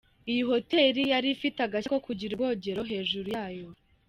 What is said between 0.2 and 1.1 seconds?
Iyi Hoteli